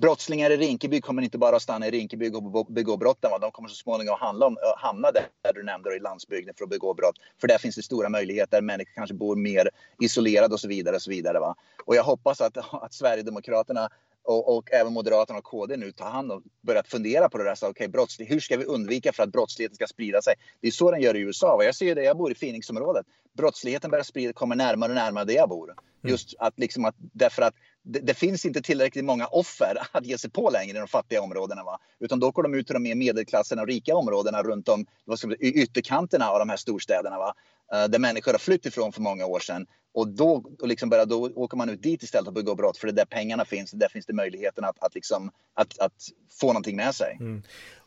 [0.00, 3.30] brottslingar i Rinkeby kommer inte bara att stanna i Rinkeby och begå brotten.
[3.40, 6.94] De kommer så småningom handla om, hamna där du nämnde i landsbygden för att begå
[6.94, 7.16] brott.
[7.40, 8.60] För där finns det stora möjligheter.
[8.60, 10.96] Människor kanske bor mer isolerade och så vidare.
[10.96, 11.54] Och, så vidare va?
[11.84, 13.88] och jag hoppas att, att Sverigedemokraterna
[14.24, 17.54] och, och, även Moderaterna och KD nu tar hand om börjat fundera på det där.
[17.54, 20.34] Så, okay, brottslig, hur ska vi undvika för att brottsligheten ska sprida sig?
[20.60, 21.64] Det är så den gör i USA.
[21.64, 23.06] Jag ser det, jag bor i Phoenixområdet.
[23.36, 25.70] Brottsligheten börjar sprida, kommer närmare och närmare där jag bor.
[25.70, 25.76] Mm.
[26.02, 30.18] Just att liksom att, därför att det, det, finns inte tillräckligt många offer att ge
[30.18, 31.64] sig på längre i de fattiga områdena.
[31.64, 31.78] Va?
[32.00, 35.18] Utan då går de ut till de mer medelklassen och rika områdena runt om vad
[35.18, 37.18] ska man, ytterkanterna av de här storstäderna.
[37.18, 37.34] Va?
[37.74, 39.66] Uh, där människor har flytt ifrån för många år sedan.
[39.94, 42.86] Och då, och liksom bara, då åker man ut dit istället och begår brott för
[42.86, 43.70] det är där pengarna finns.
[43.70, 46.08] Där finns det möjligheten att, att, liksom, att, att
[46.40, 47.16] få någonting med sig.
[47.20, 47.42] Mm.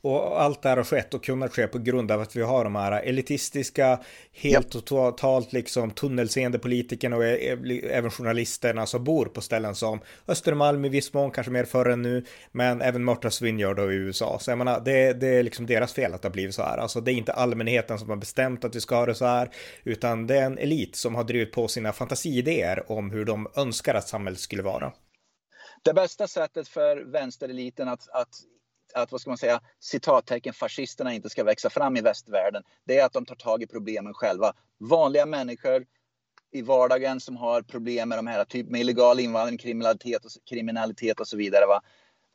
[0.05, 2.63] Och allt det här har skett och kunnat ske på grund av att vi har
[2.63, 3.99] de här elitistiska,
[4.33, 10.85] helt och totalt liksom tunnelseende politikerna och även journalisterna som bor på ställen som Östermalm
[10.85, 14.39] i viss mån, kanske mer förr än nu, men även Martha's Vineyard i USA.
[14.39, 16.77] Så jag menar, det, det är liksom deras fel att det har blivit så här.
[16.77, 19.49] Alltså det är inte allmänheten som har bestämt att vi ska ha det så här,
[19.83, 23.95] utan det är en elit som har drivit på sina fantasiidéer om hur de önskar
[23.95, 24.93] att samhället skulle vara.
[25.83, 28.29] Det bästa sättet för vänstereliten att, att
[28.95, 33.05] att vad ska man säga, citattecken fascisterna inte ska växa fram i västvärlden, det är
[33.05, 34.53] att de tar tag i problemen själva.
[34.79, 35.85] Vanliga människor
[36.51, 41.19] i vardagen som har problem med de här, typ med illegal invandring, kriminalitet och, kriminalitet
[41.19, 41.65] och så vidare.
[41.65, 41.81] Va?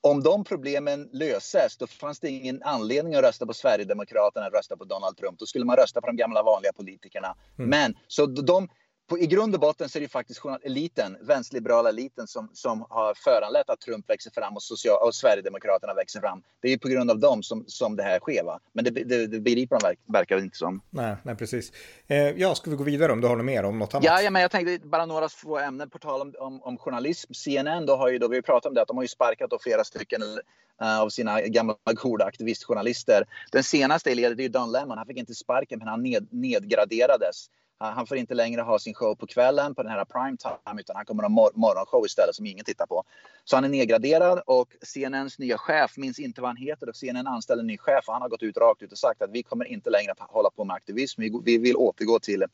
[0.03, 4.85] Om de problemen löses, då fanns det ingen anledning att rösta på Sverigedemokraterna rösta på
[4.85, 5.39] Donald Trump.
[5.39, 7.37] Då skulle man rösta på de gamla vanliga politikerna.
[7.59, 7.71] Mm.
[7.71, 8.69] Men så de,
[9.11, 13.15] på, i grund och botten så är det faktiskt eliten, vänsterliberala eliten som, som har
[13.15, 16.43] föranlett att Trump växer fram och, social, och Sverigedemokraterna växer fram.
[16.61, 18.45] Det är ju på grund av dem som, som det här sker.
[18.45, 18.61] Va?
[18.73, 20.81] Men det, det, det begriper de verk, verkar inte som.
[20.91, 21.73] Nej, nej precis.
[22.07, 24.05] Eh, ja, ska vi gå vidare om du har något mer om något annat?
[24.05, 27.33] Ja, ja men jag tänkte bara några få ämnen på tal om, om, om journalism.
[27.33, 29.51] CNN då har ju då, vi har pratat om det, att de har ju sparkat
[29.51, 33.25] då flera stycken uh, av sina gamla goda aktivistjournalister.
[33.53, 34.99] Den senaste är ju Don Lemon.
[34.99, 37.51] Han fick inte sparken, men han ned, nedgraderades.
[37.81, 40.97] Han får inte längre ha sin show på kvällen på den här prime time utan
[40.97, 43.05] han kommer att ha morgonshow istället som ingen tittar på.
[43.45, 47.27] Så han är nedgraderad och CNNs nya chef, minns inte vad han heter, och CNN
[47.27, 49.43] anställer en ny chef och han har gått ut rakt ut och sagt att vi
[49.43, 51.23] kommer inte längre att hålla på med aktivism.
[51.45, 52.45] Vi, vill återgå till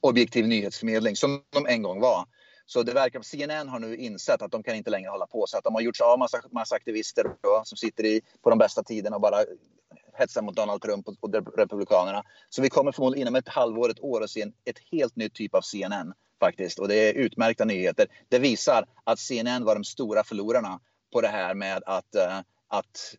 [0.00, 2.26] objektiv nyhetsförmedling som de en gång var.
[2.66, 5.46] Så det verkar som CNN har nu insett att de kan inte längre hålla på
[5.46, 8.50] så att de har gjort sig av massa, massa aktivister då, som sitter i, på
[8.50, 9.44] de bästa tiderna och bara
[10.18, 12.22] hetsar mot Donald Trump och, och Republikanerna.
[12.48, 15.34] Så vi kommer förmodligen inom ett halvår, ett år att se en ett helt nytt
[15.34, 16.78] typ av CNN faktiskt.
[16.78, 18.06] Och det är utmärkta nyheter.
[18.28, 20.80] Det visar att CNN var de stora förlorarna
[21.12, 23.14] på det här med att uh, att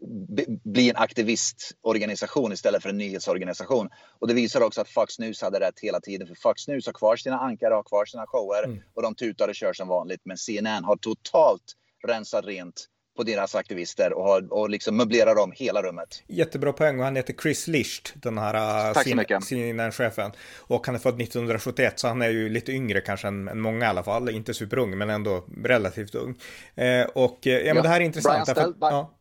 [0.63, 3.89] bli en aktivistorganisation istället för en nyhetsorganisation.
[4.19, 6.27] Och det visar också att Fox News hade rätt hela tiden.
[6.27, 8.79] För Fox News har kvar sina ankare, har kvar sina shower mm.
[8.93, 10.21] och de tutar och kör som vanligt.
[10.23, 11.75] Men CNN har totalt
[12.07, 12.85] rensat rent
[13.19, 16.23] på deras aktivister och, har, och liksom möblerar om hela rummet.
[16.27, 18.55] Jättebra poäng och han heter Chris Licht, den här
[18.89, 20.31] uh, CNN-chefen.
[20.57, 23.85] Och han är född 1971 så han är ju lite yngre kanske än, än många
[23.85, 24.29] i alla fall.
[24.29, 26.35] Inte superung men ändå relativt ung.
[26.75, 28.45] Eh, och eh, ja, men det här är intressant.
[28.45, 29.18] Brian, Stel, ja.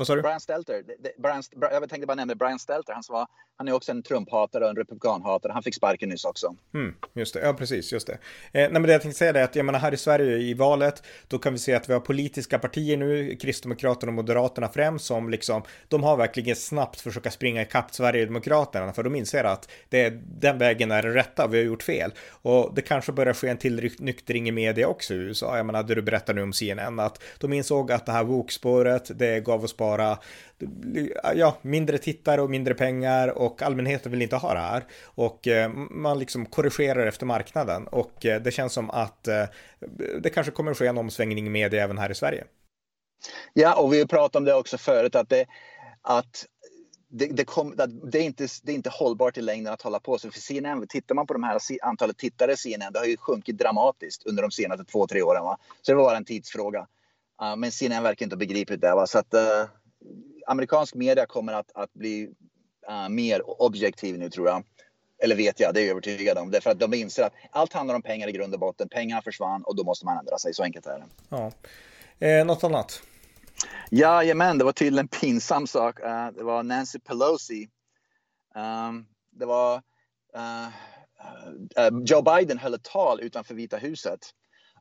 [0.00, 0.22] Vad sa du?
[0.22, 0.82] Brian Stelter.
[1.18, 2.92] Brian, jag tänkte bara nämna Brian Stelter.
[2.92, 5.52] Han, var, han är också en Trump-hatare och en republikanhatare.
[5.52, 6.54] Han fick sparken nyss också.
[6.74, 8.12] Mm, just det, ja precis, just det.
[8.12, 8.18] Eh,
[8.52, 11.02] nej, men det jag tänkte säga är att jag menar här i Sverige i valet,
[11.28, 15.30] då kan vi se att vi har politiska partier nu, Kristdemokraterna och Moderaterna främst, som
[15.30, 20.10] liksom, de har verkligen snabbt försöka springa ikapp Sverigedemokraterna, för de inser att det är,
[20.24, 22.12] den vägen är den rätta, vi har gjort fel.
[22.42, 25.94] Och det kanske börjar ske en tillnyktring i media också i USA, jag menar det
[25.94, 29.76] du berättar nu om CNN, att de insåg att det här vokspåret, det gav oss
[29.76, 29.89] bara
[31.34, 34.84] ja, mindre tittare och mindre pengar och allmänheten vill inte ha det här.
[35.04, 39.44] Och eh, man liksom korrigerar efter marknaden och eh, det känns som att eh,
[40.20, 42.44] det kanske kommer att ske en omsvängning i media även här i Sverige.
[43.52, 45.46] Ja, och vi har pratat om det också förut att det,
[46.02, 46.46] att
[47.10, 50.18] det, det, kom, det, är inte, det är inte hållbart i längden att hålla på
[50.18, 50.30] så.
[50.30, 53.58] För CNN, tittar man på de här antalet tittare i CNN, det har ju sjunkit
[53.58, 55.44] dramatiskt under de senaste två, tre åren.
[55.44, 55.58] Va?
[55.82, 56.86] Så det var bara en tidsfråga.
[57.42, 58.94] Uh, men CNN verkar inte ha begripit det.
[58.94, 59.06] Va?
[59.06, 59.40] Så att, uh,
[60.46, 62.30] amerikansk media kommer att, att bli
[62.90, 64.64] uh, mer objektiv nu tror jag.
[65.22, 66.50] Eller vet jag, det är jag övertygad om.
[66.50, 68.88] Därför att de inser att allt handlar om pengar i grund och botten.
[68.88, 70.54] Pengarna försvann och då måste man ändra sig.
[70.54, 71.06] Så enkelt är det.
[71.28, 71.52] Ja.
[72.26, 73.02] Eh, något annat?
[73.90, 76.00] Jajamän, det var tydligen en pinsam sak.
[76.00, 77.68] Uh, det var Nancy Pelosi.
[78.54, 79.82] Um, det var
[80.36, 80.68] uh,
[82.04, 84.20] Joe Biden höll ett tal utanför Vita huset.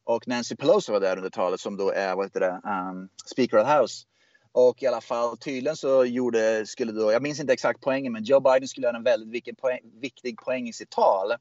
[0.04, 3.58] Och Nancy Pelosi var där under talet som då är vad heter det, um, Speaker
[3.58, 4.06] of the House.
[4.52, 8.24] Och i alla fall tydligen så gjorde, skulle då, jag minns inte exakt poängen, men
[8.24, 11.34] Joe Biden skulle göra en väldigt viktig poäng, viktig poäng i sitt tal.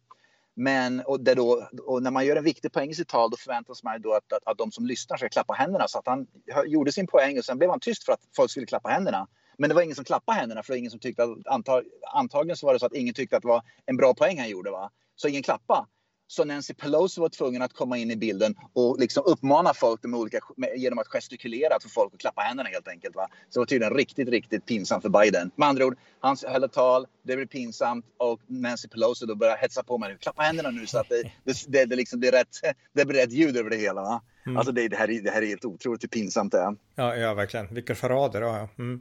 [0.56, 3.36] Men och det då, och när man gör en viktig poäng i sitt tal då
[3.36, 5.88] förväntas man då att, att, att de som lyssnar ska klappa händerna.
[5.88, 6.26] Så att han
[6.66, 9.26] gjorde sin poäng och sen blev han tyst för att folk skulle klappa händerna.
[9.58, 11.84] Men det var ingen som klappade händerna för det var ingen som tyckte att antag,
[12.14, 14.48] antagligen så var det så att ingen tyckte att det var en bra poäng han
[14.48, 14.70] gjorde.
[14.70, 14.90] Va?
[15.16, 15.86] Så ingen klappade.
[16.30, 20.40] Så Nancy Pelosi var tvungen att komma in i bilden och liksom uppmana folk olika,
[20.76, 23.16] genom att gestikulera för folk att klappa händerna helt enkelt.
[23.16, 23.28] Va?
[23.48, 25.50] Så det var tydligen riktigt, riktigt pinsamt för Biden.
[25.56, 29.58] Med andra ord, han höll ett tal, det blev pinsamt och Nancy Pelosi då började
[29.60, 30.16] hetsa på mig.
[30.20, 32.56] Klappa händerna nu så att det, det, det, det liksom blir rätt,
[32.92, 34.02] det blir rätt ljud över det hela.
[34.02, 34.22] Va?
[34.46, 34.56] Mm.
[34.56, 36.76] Alltså det, det, här, det här är helt otroligt hur pinsamt det är.
[36.94, 37.74] Ja, ja verkligen.
[37.74, 38.40] Vilka charader.
[38.40, 38.68] Ja.
[38.78, 39.00] Mm.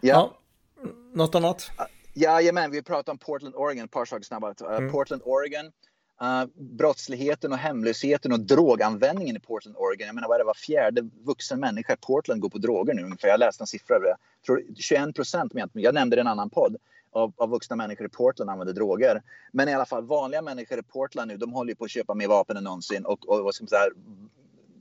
[0.00, 0.32] ja.
[0.80, 0.90] ja.
[1.14, 1.70] Något annat?
[2.14, 3.84] Jajamän, vi pratar om Portland, Oregon.
[3.84, 4.62] Ett par saker snabbt.
[4.62, 4.92] Uh, mm.
[4.92, 5.72] Portland, Oregon
[6.22, 10.06] Uh, brottsligheten och hemlösheten och droganvändningen i Portland, Oregon.
[10.06, 13.02] Jag menar, vad är det, var fjärde vuxen människa i Portland går på droger nu
[13.02, 13.28] ungefär.
[13.28, 14.16] Jag läste en siffra över det.
[14.40, 16.76] Jag tror 21 procent, jag nämnde det i en annan podd,
[17.12, 19.22] av, av vuxna människor i Portland använder droger.
[19.52, 22.14] Men i alla fall, vanliga människor i Portland nu, de håller ju på att köpa
[22.14, 23.90] mer vapen än någonsin och, och vad ska man säga,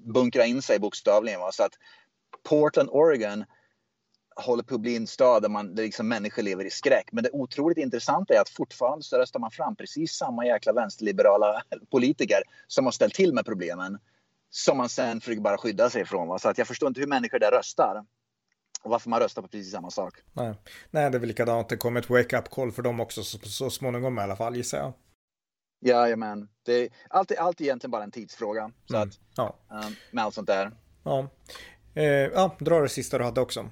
[0.03, 1.39] bunkra in sig bokstavligen.
[1.39, 1.51] Va?
[1.51, 1.73] Så att
[2.43, 3.43] Portland, Oregon
[4.37, 7.09] håller på att bli en stad där, man, där liksom människor lever i skräck.
[7.11, 11.63] Men det otroligt intressanta är att fortfarande så röstar man fram precis samma jäkla vänsterliberala
[11.91, 13.97] politiker som har ställt till med problemen.
[14.49, 16.27] Som man sen försöker bara skydda sig ifrån.
[16.27, 16.39] Va?
[16.39, 18.05] Så att jag förstår inte hur människor där röstar.
[18.83, 20.13] Och varför man röstar på precis samma sak.
[20.33, 20.53] Nej,
[20.91, 21.69] Nej det är väl likadant.
[21.69, 24.77] Det kommer ett wake-up call för dem också så, så småningom i alla fall gissar
[24.77, 24.93] jag.
[25.85, 26.49] Jajamän.
[26.65, 28.71] Det är allt, allt egentligen bara en tidsfråga.
[28.85, 29.07] Så mm.
[29.07, 29.55] att, ja.
[29.71, 30.71] um, med allt sånt där.
[31.03, 31.29] Ja.
[31.93, 33.69] Eh, ja, dra det sista du hade också.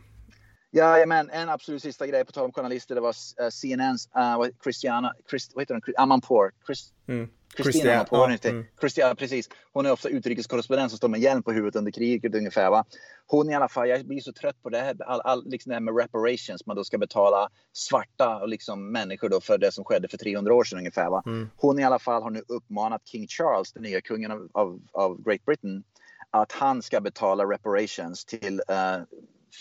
[0.78, 2.96] Ja, men en absolut sista grej på tal om journalister.
[2.96, 5.82] Det var uh, CNNs uh, Christiana, Christ, vad heter hon?
[5.98, 6.52] Amanpour.
[6.66, 7.30] Christ, mm.
[7.54, 8.38] Kristina Amanpour.
[8.44, 8.66] Ja, mm.
[8.80, 9.50] Christiana, precis.
[9.74, 12.70] Hon är ofta utrikeskorrespondent som står med hjälm på huvudet under kriget ungefär.
[12.70, 12.86] Va?
[13.28, 15.74] Hon i alla fall, jag blir så trött på det här, all, all, liksom det
[15.76, 16.66] här med reparations.
[16.66, 20.54] Man då ska betala svarta och liksom människor då för det som skedde för 300
[20.54, 21.10] år sedan ungefär.
[21.10, 21.24] Va?
[21.26, 21.50] Mm.
[21.56, 25.24] Hon i alla fall har nu uppmanat King Charles, den nya kungen av, av, av
[25.24, 25.84] Great Britain,
[26.30, 29.04] att han ska betala reparations till uh,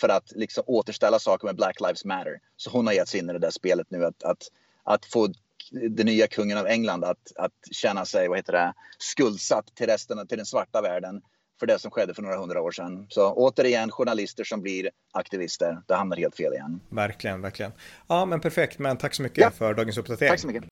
[0.00, 2.40] för att liksom återställa saker med Black Lives Matter.
[2.56, 4.42] Så hon har gett sig in i det där spelet nu att, att,
[4.84, 5.28] att få
[5.72, 10.26] den nya kungen av England att, att känna sig vad heter det, skuldsatt till resten
[10.26, 11.22] till den svarta världen
[11.60, 13.06] för det som skedde för några hundra år sedan.
[13.08, 15.82] Så återigen journalister som blir aktivister.
[15.86, 16.80] Det hamnar helt fel igen.
[16.88, 17.72] Verkligen, verkligen.
[18.08, 18.78] Ja, men perfekt.
[18.78, 19.50] Men tack så mycket ja.
[19.50, 20.30] för dagens uppdatering.
[20.30, 20.64] Tack så mycket.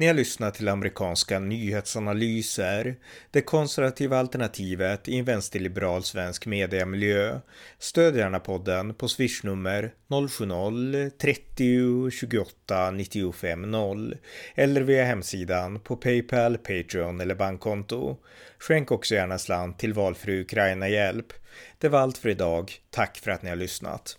[0.00, 2.96] Ni har lyssnat till amerikanska nyhetsanalyser,
[3.30, 7.40] det konservativa alternativet i en vänsterliberal svensk mediamiljö.
[7.78, 14.16] Stöd gärna podden på swishnummer 070-30 28 95 0
[14.54, 18.16] eller via hemsidan på Paypal, Patreon eller bankkonto.
[18.58, 21.32] Skänk också gärna slant till valfri Ukraina-hjälp.
[21.78, 22.72] Det var allt för idag.
[22.90, 24.18] Tack för att ni har lyssnat.